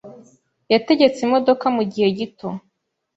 [0.73, 2.47] Yategetse imodoka mu gihe gito.